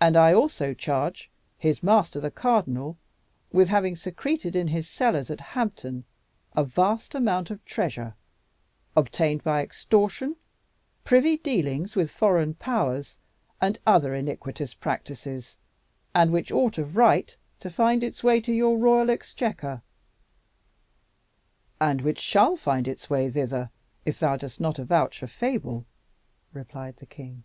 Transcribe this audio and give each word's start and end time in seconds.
And 0.00 0.16
I 0.16 0.32
also 0.32 0.74
charge 0.74 1.30
his 1.56 1.80
master 1.80 2.18
the 2.18 2.32
cardinal 2.32 2.98
with 3.52 3.68
having 3.68 3.94
secreted 3.94 4.56
in 4.56 4.66
his 4.66 4.88
cellars 4.88 5.30
at 5.30 5.38
Hampton 5.40 6.04
a 6.56 6.64
vast 6.64 7.14
amount 7.14 7.52
of 7.52 7.64
treasure, 7.64 8.16
obtained 8.96 9.44
by 9.44 9.62
extortion, 9.62 10.34
privy 11.04 11.36
dealings 11.36 11.94
with 11.94 12.10
foreign 12.10 12.54
powers, 12.54 13.18
and 13.60 13.78
other 13.86 14.16
iniquitous 14.16 14.74
practices, 14.74 15.56
and 16.12 16.32
which 16.32 16.50
ought 16.50 16.76
of 16.76 16.96
right 16.96 17.36
to 17.60 17.70
find 17.70 18.02
its 18.02 18.24
way 18.24 18.40
to 18.40 18.52
your 18.52 18.76
royal 18.76 19.10
exchequer." 19.10 19.80
"'And 21.80 22.00
which 22.02 22.18
shall 22.18 22.56
find 22.56 22.88
its 22.88 23.08
way 23.08 23.30
thither, 23.30 23.70
if 24.04 24.18
thou 24.18 24.34
dost 24.36 24.58
not 24.58 24.80
avouch 24.80 25.22
a 25.22 25.28
fable," 25.28 25.86
replied 26.52 26.96
the 26.96 27.06
king. 27.06 27.44